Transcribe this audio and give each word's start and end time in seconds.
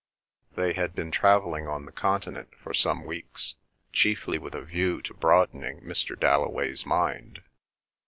They 0.55 0.73
had 0.73 0.95
been 0.95 1.11
travelling 1.11 1.67
on 1.67 1.85
the 1.85 1.91
Continent 1.91 2.55
for 2.57 2.73
some 2.73 3.05
weeks, 3.05 3.53
chiefly 3.93 4.39
with 4.39 4.55
a 4.55 4.63
view 4.63 4.99
to 5.03 5.13
broadening 5.13 5.79
Mr. 5.81 6.19
Dalloway's 6.19 6.87
mind. 6.87 7.43